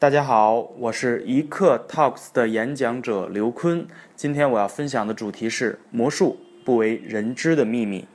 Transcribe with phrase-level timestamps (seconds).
[0.00, 3.84] 大家好，我是一刻 Talks 的演讲者刘坤。
[4.14, 8.06] 今天我要分享的主题是魔术不为人知的秘密。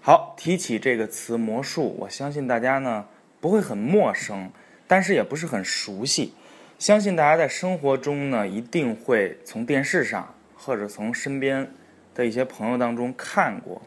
[0.00, 3.04] 好，提起这个词魔术，我相信大家呢
[3.40, 4.48] 不会很陌生，
[4.86, 6.32] 但是也不是很熟悉。
[6.78, 11.68] 相信大家在生活中呢一定会从电视上或者从身边
[12.14, 13.82] 的一些朋友当中看过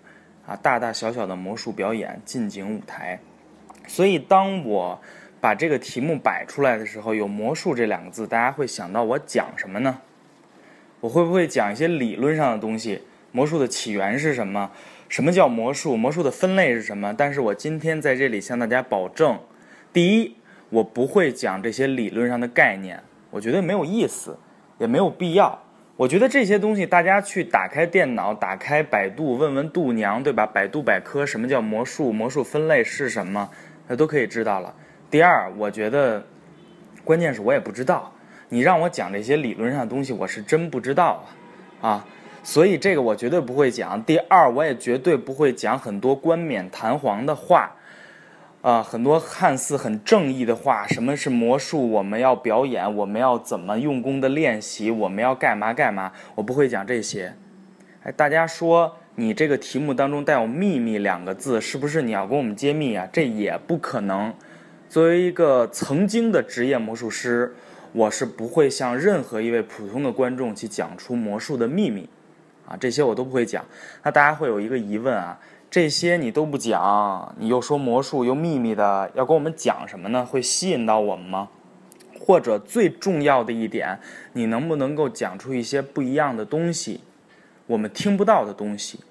[0.46, 3.18] 啊大大小小的魔术表演、近景舞台。
[3.88, 5.02] 所以当我
[5.40, 10.00] 把这个题目摆出来的时候，有“魔术”这两个字，大家会想到我讲什么呢？
[11.00, 13.02] 我会不会讲一些理论上的东西？
[13.32, 14.72] 魔术的起源是什么？
[15.08, 15.96] 什么叫魔术？
[15.96, 17.14] 魔术的分类是什么？
[17.16, 19.40] 但是我今天在这里向大家保证：
[19.94, 20.36] 第一，
[20.70, 24.38] 我不会讲这些理论上的概念，我觉得没有意思，
[24.80, 25.62] 也没有必要。
[25.98, 30.46] 我觉得这些东西大家去打开电脑、打开百度，问问度娘，对吧？
[30.46, 32.12] 百度百科，什么叫魔术？
[32.12, 33.50] 魔术分类是什么？
[33.88, 34.76] 那都可以知道了。
[35.10, 36.22] 第二，我觉得
[37.06, 38.12] 关键是我也不知道，
[38.50, 41.24] 你让我讲这些理论上的东西，我是真不知道
[41.82, 42.06] 啊啊！
[42.44, 44.04] 所以这个我绝对不会讲。
[44.04, 47.74] 第二，我也绝对不会讲很多冠冕堂皇的话
[48.62, 50.86] 啊，很多看似很正义的话。
[50.88, 51.90] 什么是魔术？
[51.90, 54.92] 我们要表演，我们要怎么用功的练习？
[54.92, 56.12] 我们要干嘛干嘛？
[56.36, 57.34] 我不会讲这些。
[58.04, 63.08] 哎，大家说你这个题目当中带有“秘密”两个字，是不是你要跟我们揭秘啊？
[63.14, 64.34] 这也不可能。
[64.90, 67.54] 作为一个曾经的职业魔术师，
[67.92, 72.08] 我是不会向任何一位普通的观众去讲出魔术的秘密，
[72.66, 73.66] 啊，这些我都不会讲。
[74.04, 75.38] 那大家会有一个疑问啊，
[75.70, 80.26] 这些你都不讲，你又说魔术又秘密的，要跟我们讲什么呢？
[80.26, 81.50] 会吸引到我们吗？
[82.18, 84.00] 或者最重要的一点，
[84.32, 87.02] 你能不能够讲出一些不一样的东西，
[87.66, 89.02] 我们听不到的东西？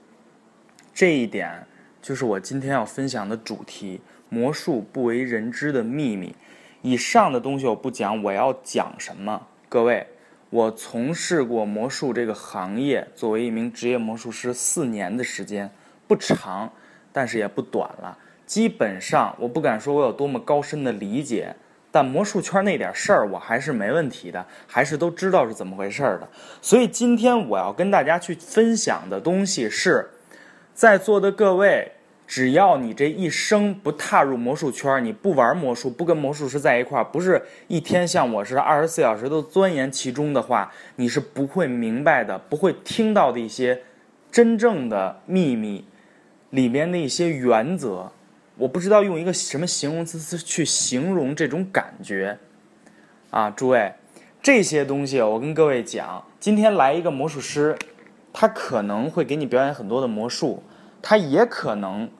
[0.95, 1.67] 这一点
[2.01, 4.01] 就是我今天要分享的主题。
[4.29, 6.35] 魔术不为人知的秘密，
[6.83, 9.47] 以上的东西我不讲，我要讲什么？
[9.69, 10.07] 各位，
[10.51, 15.71] 我从事过魔术这个行业，作为一名职业魔术师四年的时间，
[16.09, 16.73] 不长，
[17.13, 18.19] 但是也不短了。
[18.47, 21.55] 基本上，我不敢说我有多么高深的理解，
[21.91, 26.29] 但魔术圈那点事儿，我还是没问题的，还是都知道是怎么回事儿的。
[26.61, 30.11] 所以今天我要跟大家去分享的东西是，
[30.75, 31.93] 在座的各位。
[32.27, 43.83] 只要你这一生不踏入魔术圈，你不玩魔术，不跟魔术师在一块儿，不是一天像我似的二十四小时都钻研其中的话，你是不会明白的，不会听到的一些
[44.33, 45.85] 真正的秘密
[46.51, 48.11] 里面的一些原则。
[48.59, 52.39] 我不知道用一个什么形容词去形容这种感觉
[53.31, 53.93] 啊，诸位，
[54.43, 57.77] 这些东西我跟各位讲，今天来一个魔术师，
[58.33, 60.63] 他可能会给你表演很多的魔术。
[61.09, 62.11] 他也可能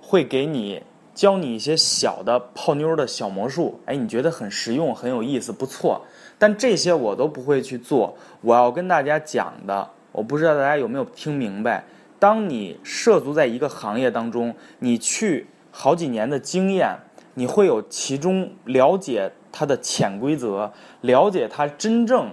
[0.00, 0.82] 会给你
[1.14, 6.04] 教你一些小的泡妞的小魔术，哎，你觉得很实用、很有意思，不错。
[6.36, 8.16] 但这些我都不会去做。
[8.40, 11.84] 我要跟大家讲的，我不知道大家有没有听明白。
[12.18, 16.98] 当你涉足在一个行业当中，你去好几年的经验，
[17.34, 20.72] 你会有其中了解它的潜规则，
[21.02, 22.32] 了解它真正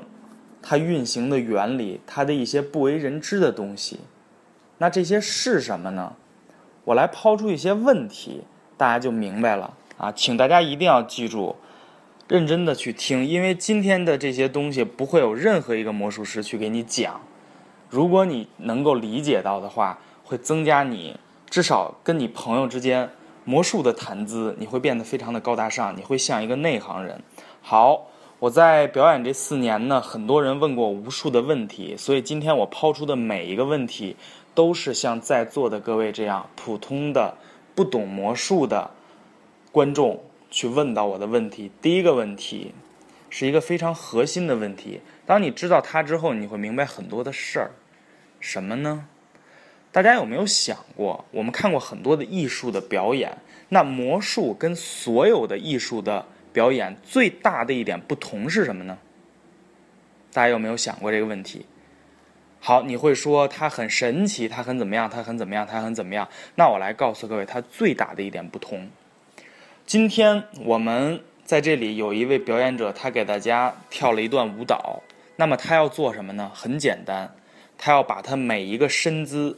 [0.63, 3.99] 它运行的原理，它的一些不为人知的东西。
[4.81, 6.13] 那这些是什么呢？
[6.85, 8.41] 我来抛出一些问题，
[8.77, 10.11] 大家就明白了啊！
[10.11, 11.55] 请大家一定要记住，
[12.27, 17.21] 认真的去听，因为今天的这些东西不会有任何一个魔术师去给你讲。
[17.91, 21.15] 如果你能够理解到的话，会增加你
[21.47, 23.07] 至少跟你朋友之间
[23.45, 27.21] 魔术的谈资，你会变得非常的高大上，你会像一个内行人。
[27.61, 28.07] 好，
[28.39, 34.15] 我在表演这四年呢，很多人问过无数的问题，所以今天我抛出的每一个问题。
[34.53, 37.37] 都是像在座的各位这样普通的
[37.73, 38.91] 不懂魔术的
[39.71, 41.71] 观众去问到我的问题。
[41.81, 42.73] 第一个问题
[43.29, 44.99] 是一个非常核心的问题。
[45.25, 47.71] 当你知道它之后，你会明白很多的事儿。
[48.39, 49.07] 什么呢？
[49.91, 51.25] 大家有没有想过？
[51.31, 53.37] 我们看过很多的艺术的表演，
[53.69, 58.97] 那魔术跟所有的艺术的表演最大的一点不同是什么呢？
[60.33, 61.65] 大家有没有想过这个问题？
[62.63, 66.29] 好，你会说它很神奇，它很怎么样，它很怎么样，它很怎么样？
[66.53, 68.87] 那我来告诉各位，它最大的一点不同。
[69.87, 75.01] 今天我们在这里有一位表演者，他给大家跳了一段舞蹈。
[75.37, 76.51] 那么他要做什么呢？
[76.53, 77.33] 很简单，
[77.79, 79.57] 他要把他每一个身姿、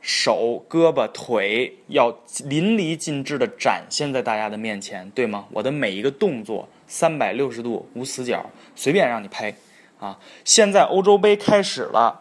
[0.00, 5.46] 手、胳膊、腿要淋漓尽致的展现在大家的面前，对吗？
[5.50, 9.52] 我的每一个动作三百六十度无死角，随便让你拍
[9.98, 10.16] 啊！
[10.44, 12.20] 现在欧洲杯开始了。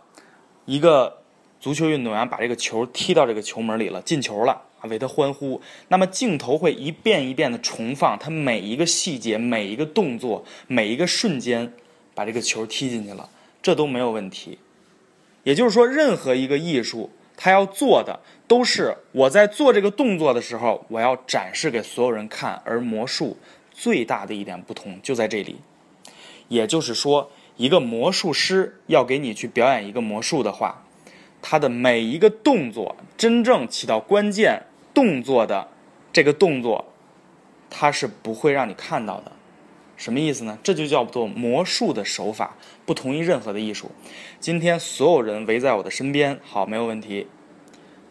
[0.66, 1.22] 一个
[1.60, 5.62] 足球运动员把这个球踢到这个球门里了，进球了为他欢呼。
[5.88, 11.74] 那么镜头会一遍一遍的重放他每一个细节、每一个动作、每一个瞬间，
[12.14, 13.30] 把这个球踢进去了，
[13.62, 14.58] 这都没有问题。
[15.44, 22.62] 也就是说，任何一个艺术，他要做的都是我在做这个动作的时候，我要展示给所有人看。
[22.66, 23.38] 而魔术
[23.72, 25.58] 最大的一点不同就在这里，
[26.48, 30.84] 也就是说，一个魔术师要给你去表演一个魔术的话。
[31.46, 34.64] 他的每一个动作，真正起到关键
[34.94, 35.68] 动作的
[36.14, 36.86] 这个动作，
[37.70, 39.34] 他是不会让你看到的。
[39.98, 40.58] 什么意思呢？
[40.64, 42.56] 这就叫做魔术的手法，
[42.86, 43.92] 不同于任何的艺术。
[44.40, 47.28] 今天所有人围在我的身边，好，没有问题。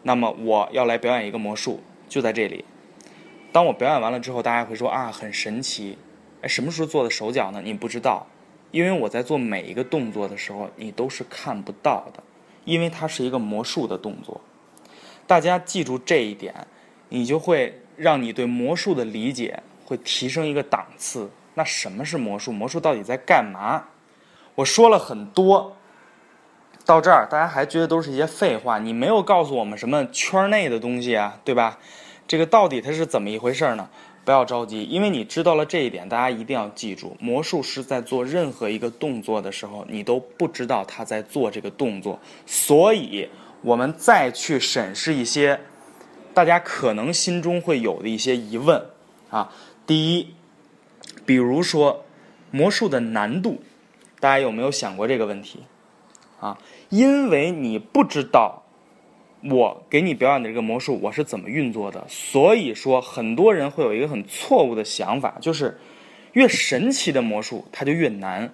[0.03, 2.63] 那么我要来表演一个魔术，就在这里。
[3.51, 5.97] 当我表演完了之后，大家会说啊，很神奇。
[6.41, 7.61] 哎，什么时候做的手脚呢？
[7.63, 8.27] 你不知道，
[8.73, 12.21] 因为我在做每一个动作的时候，你都是看不到的。
[12.65, 14.39] 因为它是一个魔术的动作，
[15.27, 16.65] 大家记住这一点，
[17.09, 21.29] 你就会让你对魔术的理解会提升一个档次。
[21.55, 22.53] 那什么是魔术？
[22.53, 23.83] 魔术到底在干嘛？
[24.55, 25.75] 我说了很多，
[26.85, 28.79] 到这儿大家还觉得都是一些废话。
[28.79, 31.77] 你没有告诉我们什么圈内的东西啊，对吧？
[32.25, 33.89] 这个到底它是怎么一回事呢？
[34.25, 42.17] 不要着急，因为你知道了这一点，大家一定要记住：魔术师在做任何一个动作的时候，你都不知道他在做这个动作。
[42.45, 43.27] 所以，
[43.61, 45.59] 我们再去审视一些
[46.33, 48.81] 大家可能心中会有的一些疑问
[49.29, 49.51] 啊。
[49.85, 50.33] 第一，
[51.25, 52.05] 比如说
[52.49, 53.61] 魔术的难度，
[54.21, 55.59] 大家有没有想过这个问题
[56.39, 56.57] 啊？
[56.87, 58.62] 因为你不知道。
[59.49, 62.05] 我给你表演的这个魔术，我是怎么运作的？
[62.07, 65.77] 所以说，很多人会有一个很错误的想法，就是
[66.31, 68.49] 越神奇的魔术它就越难。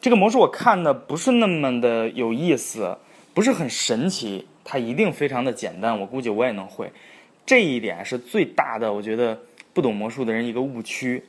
[0.00, 2.96] 这个魔术我看的不是那么的有意思，
[3.34, 6.00] 不是很神奇，它一定非常的简单。
[6.00, 6.90] 我估计我也能会，
[7.44, 9.38] 这一点是最大的，我觉得
[9.72, 11.22] 不懂魔术的人一个误区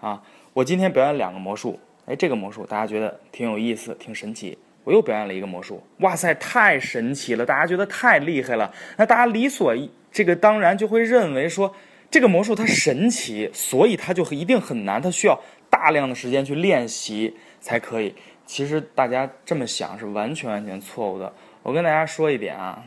[0.00, 0.22] 啊。
[0.52, 4.58] 我今天表演两个魔术，哎，这个魔术大家觉得挺有意思，挺神奇。
[4.84, 7.44] 我又表演了一个魔术，哇塞，太神奇了！
[7.44, 9.74] 大家觉得太厉害了，那大家理所
[10.12, 11.74] 这个当然就会认为说，
[12.10, 18.14] 这个魔术它神奇，所以它就一定很难，它需要大量的时间去练习才可以。
[18.46, 21.32] 其实大家这么想是完全完全错误的。
[21.62, 22.84] 我跟大家说一点啊，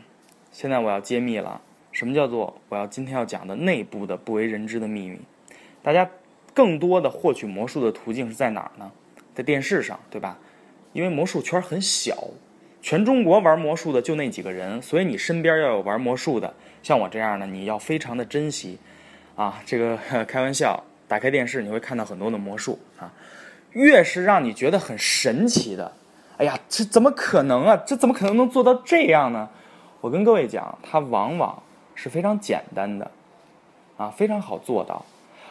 [0.52, 1.60] 现在我要揭秘了，
[1.92, 5.20] 什么叫做我要今天要讲的内部的不为人知的秘密？
[5.82, 6.08] 大家
[6.54, 8.92] 更多的获取魔术的途径是在哪儿呢？
[9.34, 10.38] 在电视上，对吧？
[10.98, 12.18] 因为魔术圈很小，
[12.82, 16.52] 全中国玩魔术的就那几个人，所以你身边要有玩魔术的，
[16.82, 18.80] 像我这样的，你要非常的珍惜，
[19.36, 19.96] 啊，这个
[20.26, 23.14] 开玩笑，打开电视你会看到很多的魔术啊，
[23.74, 25.92] 越是让你觉得很神奇的，
[26.38, 27.78] 哎呀，这怎么可能啊？
[27.86, 29.48] 这怎么可能能做到这样呢？
[30.02, 31.62] 我跟各位讲，它往往
[31.94, 33.12] 是非常简单的，
[33.98, 35.06] 啊，非常好做到。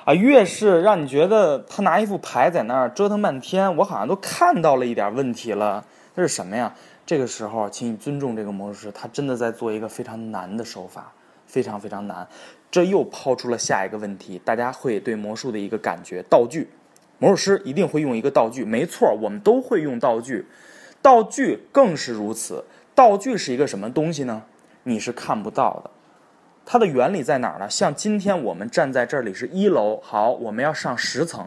[0.07, 5.85] 啊，越是让你觉得他拿一副牌在那儿折腾半天，我好像都看到了一点问题了。
[6.15, 6.73] 这是什么呀？
[7.05, 11.13] 这个时候，请你尊重这个魔术师，他真的在做一个非常难的手法，
[11.45, 12.25] 非常非常难。
[12.71, 16.71] 这又抛出了下一个问题，大家会对魔术的一个感觉：道具。
[17.19, 20.47] 魔术师一定会用一个道具，没错，我们都会用道具，
[21.03, 22.65] 道具更是如此。
[22.95, 24.45] 道具是一个什么东西呢？
[24.85, 25.91] 你是看不到的。
[26.69, 27.71] 它的原理在哪儿呢？
[27.71, 31.47] 像今天我们站在这里是一楼，好，我们要上十层，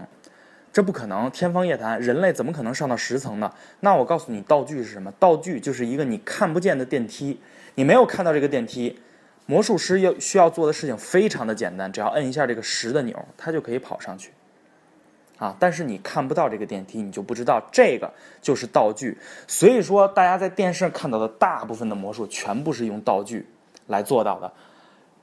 [0.72, 3.52] 这不可能，天方夜谭，人类怎么可能上到十层呢？
[3.82, 5.12] 那我告诉你，道具是什么？
[5.20, 7.38] 道具就是一个你看不见的电梯，
[7.76, 8.98] 你没有看到这个电梯，
[9.46, 14.32] 魔术师要需要做的事情非常的简单，只要摁一下这个十的钮，它就可以跑上去，
[15.38, 18.10] 啊，但是你看不到这个电梯，你就不知道这个
[18.42, 19.18] 就是道具。
[19.48, 23.46] 所以说，大家在电视上看到的大部分的魔术，全部是用道具
[23.88, 24.50] 来做到的。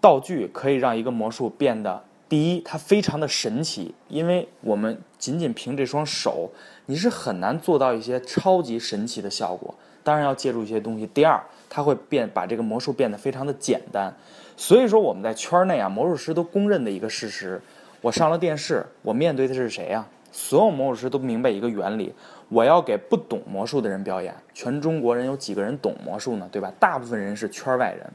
[0.07, 6.49] 道具可以让一个魔术变得，第一，它非常的神奇，因为我们仅仅凭这双手，
[6.87, 9.75] 你是很难做到一些超级神奇的效果。
[10.05, 11.09] 当然要借助一些东西。
[11.09, 14.15] 第二，它会变把这个魔术变得非常的简单。
[14.57, 17.61] 所以说我们在圈内啊，魔术师都公认的一个事实：
[18.01, 20.07] 我上了电视，我面对的是谁呀？
[20.31, 22.15] 所有魔术师都明白一个原理：
[22.49, 24.33] 我要给不懂魔术的人表演。
[24.55, 26.49] 全中国人有几个人懂魔术呢？
[26.53, 26.73] 对吧？
[26.79, 28.09] 大部分人是圈外人。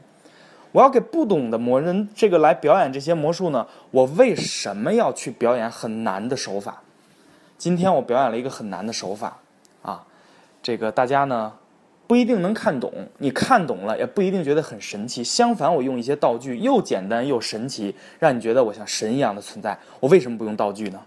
[0.72, 3.66] 我要给不懂的魔人这个来表演这些魔术呢？
[3.90, 6.82] 我为什么要去表演很难的手法？
[7.58, 9.36] 今天我表演了一个很难的手法，
[9.82, 10.02] 啊，
[10.62, 11.52] 这个大家呢
[12.06, 15.22] 不一定能看懂，你看懂了也不一定觉得很神奇。
[15.22, 19.78] 相反，我用一些道具又简单又神奇，让你觉得我像神一样的存在。
[20.00, 20.98] 我为什么不用道具呢？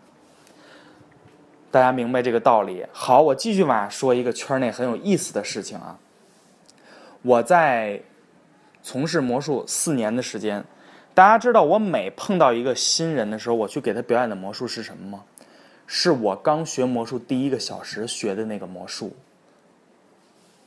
[1.72, 2.86] 大家明白这个道理？
[2.94, 5.98] 好，我继续往下说一个圈内很有意思的事情啊，
[7.24, 8.00] 我在。
[8.86, 10.64] 从事魔术四年的时间，
[11.16, 15.24] 大家知道我每碰到一个新人的时候，我去给他表演的魔术是什么吗？
[15.88, 19.16] 是我刚学魔术第一个小时学的那个魔术。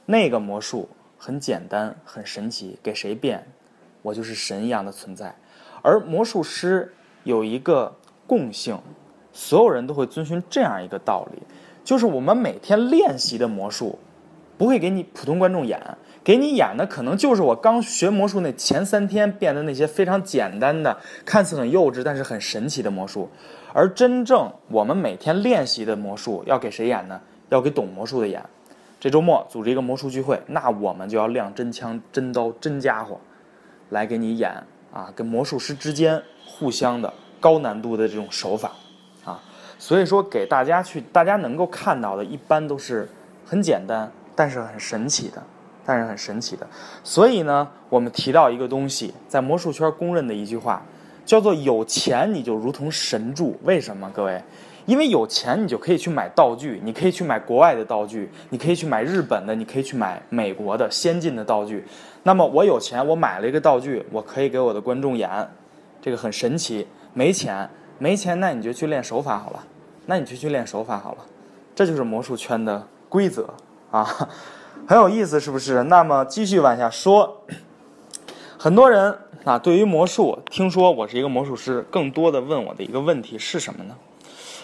[0.04, 3.46] 那个魔术很简单，很神奇，给谁变，
[4.02, 5.32] 我就是神一样的存在。
[5.80, 7.94] 而魔术师有一个
[8.26, 8.76] 共性，
[9.32, 11.40] 所有人都会遵循这样一个道理，
[11.84, 13.96] 就是我们每天练习的魔术，
[14.56, 15.80] 不会给你普通观众演。
[16.24, 23.30] 给你演的可能就是我刚学魔术那前三天变的那些非常简单的、看似很幼稚但是很神奇的魔术，
[23.72, 27.20] 而真正我们每天练习的魔术要给谁演呢？
[27.48, 28.44] 要给懂魔术的演。
[29.00, 33.18] 这周末组织一个魔术聚会，那我们就要亮真枪、真刀、真家伙，
[33.90, 34.52] 来给你演
[34.92, 38.72] 啊，跟魔术师之间互相的高难度的这种手法
[39.24, 39.40] 啊。
[39.78, 43.08] 所以说，给大家去大家能够看到的，一般都是
[43.46, 45.42] 很简单但是很神奇的。
[45.88, 46.66] 但是很神奇的，
[47.02, 50.82] 所以呢，我们提到一个东西，在魔术圈公认的一句话，
[51.24, 53.58] 叫做“有钱你就如同神助”。
[53.64, 54.10] 为什么？
[54.14, 54.38] 各位，
[54.84, 61.82] 因为有钱你就可以去买道具，你可以去买国外的道具，你可以去买日本的，你可以去买美国的先进的道具。
[62.22, 65.30] 那么我有钱，我买了一个道具，我可以给我的观众演，
[66.02, 66.86] 这个很神奇。
[67.14, 67.66] 没钱，
[67.96, 69.64] 没钱，那你就去练手法好了，
[70.04, 71.18] 那你就去练手法好了，
[71.74, 73.48] 这就是魔术圈的规则
[73.90, 74.28] 啊。
[74.86, 75.82] 很有意思，是不是？
[75.84, 77.44] 那么继续往下说，
[78.58, 83.96] 很多人啊，对于魔术，听说我是一个魔术师，更多的问我的一个问题是什么呢？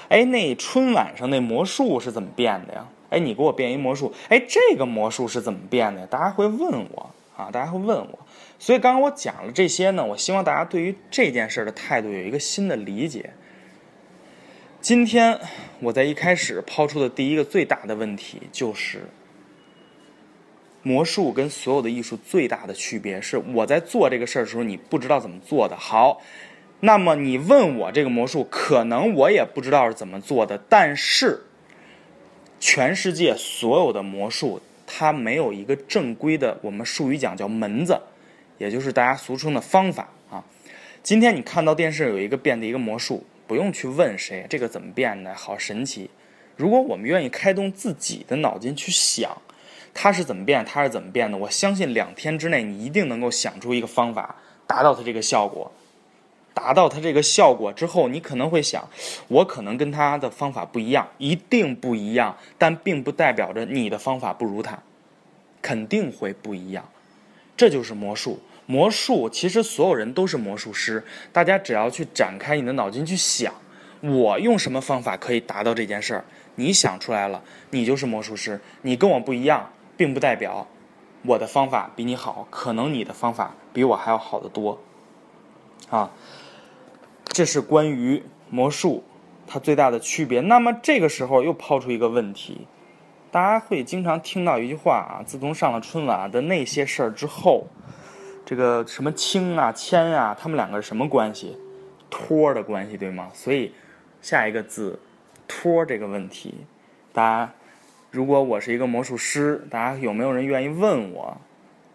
[0.08, 2.86] 哎，那春晚上那魔术是怎么变的呀？
[3.10, 6.06] 哎，你给我变一魔术，哎，这个魔术是怎么变的？
[6.06, 8.18] 大家会问我啊，大家会问我。
[8.58, 13.34] 所以刚刚我讲了这些呢，我希望大家对于这件事的态度有一个新的理解。
[14.80, 15.38] 今天
[15.80, 19.02] 我在一开始抛出的第一个最大的问题就是。
[20.86, 25.74] 魔术跟所有的艺术最大的区别是，我在做这个事儿的时候，你不知道怎么做的。
[25.74, 26.20] 好，
[26.80, 30.58] 那么你问我这个魔术，可能我也不知道是怎么做的。
[30.68, 31.44] 但是，
[32.60, 37.98] 全世界所有的魔术，它没有一个正规的，我们术语讲叫门子，
[38.58, 40.44] 也就是大家俗称的方法啊。
[41.02, 46.10] 今天你看到电视有一个变的一个魔术，不用去问谁这个怎么变的，好神奇。
[46.58, 49.34] 如果我们愿意开动自己的脑筋去想。
[49.94, 50.62] 它是怎么变？
[50.64, 51.38] 它是怎么变的？
[51.38, 54.34] 我相信两天之内你一定能够想出一个方法，
[54.66, 55.72] 达到它这个效果。
[56.52, 58.88] 达到它这个效果之后，你可能会想，
[59.26, 64.78] 我可能跟他的方法不一样，一定不一样，但并不代表着你的方法不如他，
[65.60, 66.88] 肯定会不一样。
[67.56, 68.40] 这就是魔术。
[68.66, 73.52] 魔术其实所有人都是魔术师，大家只要去展开你的脑筋去想，
[74.00, 76.24] 我用什么方法可以达到这件事儿？
[76.54, 78.60] 你想出来了，你就是魔术师。
[78.82, 79.68] 你跟我不一样。
[79.96, 80.66] 并不代表
[81.26, 84.78] 我的方法比你好，可能你的方法比我还要好得多。
[85.90, 86.10] 啊，
[87.24, 89.04] 这是关于魔术
[89.46, 90.40] 它最大的区别。
[90.40, 92.66] 那么这个时候又抛出一个问题，
[93.30, 97.66] 大家会经常听到一句话啊：自从上了春晚的那些事儿之后，
[98.44, 101.56] 这个什么青啊、牵啊，他们两个是什么关系？
[102.10, 103.30] 托的关系，对吗？
[103.32, 103.72] 所以
[104.20, 104.98] 下一个字
[105.48, 106.54] “托”这个问题，
[107.12, 107.52] 大家。
[108.14, 111.36] 如果我是一个魔术师，大家有没有人愿意问我？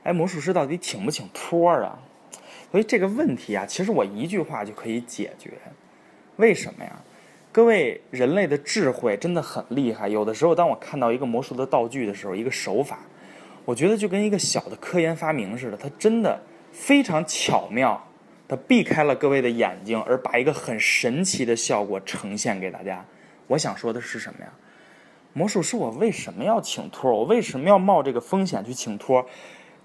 [0.03, 1.97] 哎，魔术师到底请不请托儿啊？
[2.69, 5.51] 所以这个问题啊，其实我一句话就可以解决。
[6.35, 6.91] 为什么呀？
[7.53, 10.09] 各位，人类的智慧真的很厉害。
[10.09, 12.99] 有的时候，当我看到一个魔术的道具的时候，一个手法，
[13.63, 16.37] 我觉得就跟一个小的科研发明似的，它真的
[16.73, 18.05] 非常巧妙，
[18.45, 23.05] 它避开了各位的眼睛，而把一个很神奇的效果呈现给大家。
[23.47, 24.51] 我想说的是什么呀？
[25.33, 27.11] 魔术师，我为什么要请托？
[27.11, 29.25] 我为什么要冒这个风险去请托？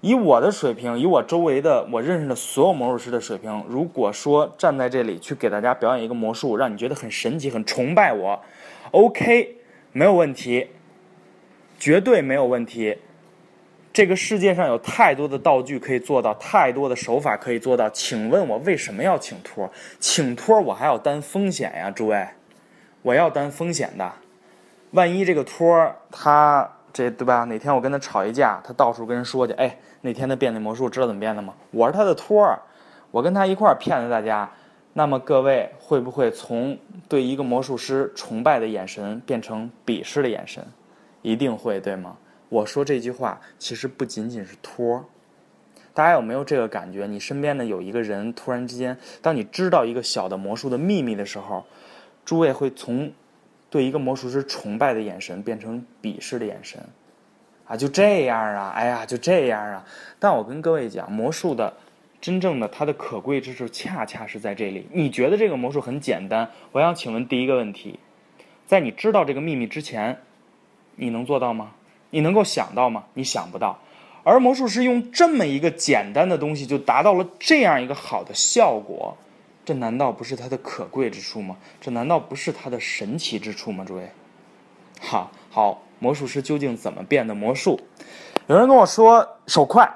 [0.01, 8.39] 以我的水平，以我周围的我认识的所有魔术师的水平，如果说站在这里去给大家表演一个魔术，让你觉得很神奇、很崇拜我
[8.91, 9.55] ，OK，
[9.93, 10.67] 没有问题，
[11.79, 12.97] 绝对没有问题。
[13.91, 17.89] 这个世界上有太多的道具可以做到，太多的手法可以做到。
[17.89, 19.71] 请问我为什么要请托？
[19.99, 22.27] 请托我还要担风险呀，诸位，
[23.01, 24.11] 我要担风险的。
[24.91, 27.43] 万一这个托儿他这对吧？
[27.43, 31.53] 哪天我跟他吵一架，他到处跟人说去，哎，那天他变那魔术知道怎么变的吗？
[31.71, 32.57] 我是他的托儿，
[33.11, 34.49] 我跟他一块儿骗了大家。
[34.93, 36.77] 那么各位会不会从
[37.09, 40.65] 对一个魔术师崇拜的眼神变成鄙视的眼神？
[41.21, 42.15] 一定会，对吗？
[42.47, 45.03] 我说这句话其实不仅仅是托儿，
[45.93, 47.05] 大家有没有这个感觉？
[47.07, 51.65] 你身边的有一个人突然之间，当你知道一个小的魔术的秘密的时候，
[52.23, 53.11] 诸位会从。
[53.75, 56.81] 对一个魔术师崇拜的眼神变成鄙视的眼神，
[57.65, 59.85] 啊，就这样啊，哎呀，就这样啊。
[60.17, 61.73] 但我跟各位讲，魔术的
[62.21, 64.87] 真正的它的可贵之处，恰恰是在这里。
[64.93, 66.49] 你觉得这个魔术很简单？
[66.71, 67.99] 我想请问第一个问题，
[68.65, 70.17] 在你知道这个秘密之前，
[70.95, 71.71] 你能做到吗？
[72.11, 73.03] 你能够想到吗？
[73.15, 73.77] 你想不到。
[74.23, 79.17] 而魔术师用这么一个简单的东西，就达到了这样一个好的效果，
[79.65, 81.57] 这难道不是它的可贵之处吗？
[81.81, 83.83] 这难道不是它的神奇之处吗？
[83.83, 84.09] 诸位，
[85.01, 87.79] 好好，魔术师究竟怎么变的魔术？
[88.47, 89.91] 有人跟我说手快。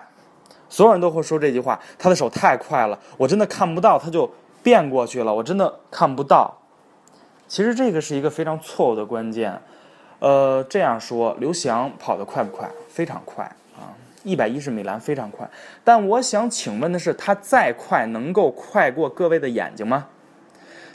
[0.72, 6.56] 所有人都会说这句话，他的手太快了，我真的看不到，他就变过去了，我真的看不到。
[7.48, 9.60] 其实这个是一个非常错误的关键。
[10.20, 12.70] 呃，这样说，刘翔跑得快不快？
[12.88, 13.52] 非常快，
[14.24, 15.50] 一百一十米栏非常快。
[15.84, 20.08] 但我想请问的是，他再快能够快过各位的眼睛吗？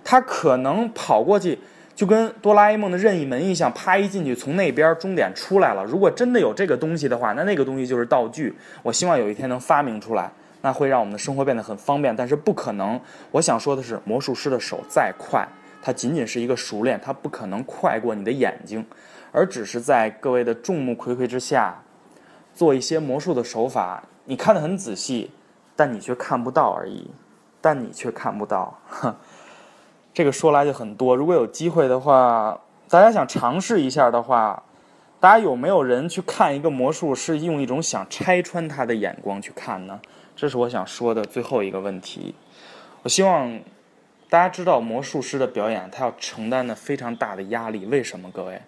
[0.03, 1.59] 他可能跑过去。
[1.97, 5.85] 就跟哆啦 A 梦的任意门一样，啪一进去，从那边终点出来了。
[5.85, 8.53] 如果真的有这个东西的话，那那个东西就是道具。
[8.83, 10.29] 我希望有一天能发明出来，
[10.63, 12.17] 那会让我们的生活变得很方便。
[12.17, 13.01] 但是不可能。
[13.31, 15.47] 我想说的是，魔术师的手再快，
[15.81, 18.85] 它仅仅是一个熟练，它不可能快过你的眼睛，
[19.31, 21.81] 而只是在各位的众目睽睽之下，
[22.55, 24.03] 做一些魔术的手法。
[24.25, 25.31] 你看得很仔细，
[25.77, 27.11] 但你却看不到而已。
[27.61, 29.15] 但你却看不到，哼。
[30.13, 31.17] 这个说来就很多。
[31.17, 34.63] 如果有机会的话，大家想尝试一下的话，
[35.19, 39.99] 大家有没有人去看一个魔术是用一种想拆穿他的眼光去看呢？
[40.37, 42.35] 这是我想说的最后一个问题。
[43.03, 43.59] 我希望
[44.29, 47.85] 大家知道，魔术师的表演他要承担的非常大的压力。
[47.87, 48.31] 为什么？
[48.31, 48.61] 各位，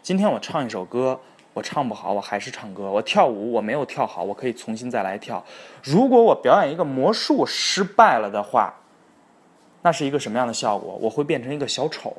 [0.00, 1.20] 今天我唱一首歌，
[1.54, 5.42] 我唱不好，我还是唱歌；我跳舞，我没有跳好，我可以重新再来跳。
[5.82, 8.74] 如果我表演一个魔术失败了的话，
[9.80, 10.98] 那是一个什么样的效果？
[11.00, 12.16] 我会变成一个小丑，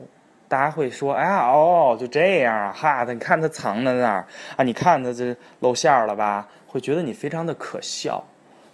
[0.47, 4.25] 大家会说：“哎呀，哦，就这样啊，哈，你看他藏在那儿
[4.55, 8.23] 啊，你看他这露馅了吧？”会觉得你非常的可笑。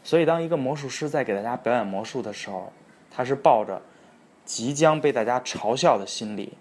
[0.03, 2.71] 所以，当一个魔术师在给大家表演魔术的时候，
[3.09, 3.81] 他是抱着
[4.43, 6.53] 即将被大家嘲笑的心理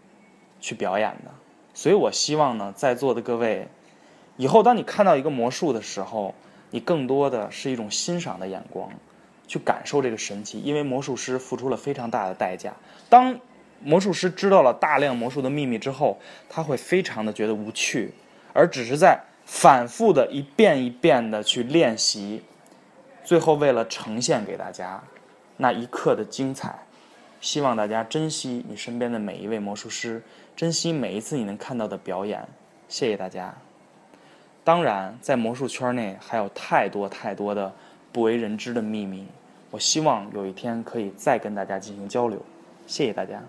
[0.61, 1.31] 去表演的。
[1.73, 3.67] 所以我希望呢，在座的各位，
[4.41, 6.35] 以后当你看到一个魔术的时候，
[6.71, 8.91] 你更多的是一种欣赏的眼光。
[9.47, 12.73] 去感受这个神奇，因为魔术师付出了非常大的代价。
[13.09, 13.37] 当
[13.83, 16.17] 魔术师知道了大量魔术的秘密之后，
[16.49, 18.15] 他会非常的觉得无趣，
[18.53, 22.45] 而只是在反复的一遍一遍的去练习，
[23.25, 25.03] 最后为了呈现给大家
[25.57, 26.79] 那一刻的精彩。
[27.41, 30.23] 希望大家珍惜你身边的每一位魔术师，
[30.55, 32.47] 珍惜每一次你能看到的表演。
[32.89, 33.53] 谢谢大家。
[34.63, 37.73] 当然，在魔术圈内还有太多太多的
[38.13, 39.27] 不为人知的秘密。
[39.71, 42.41] 我希望有一天可以再跟大家进行交流，
[42.87, 43.41] 谢谢大家。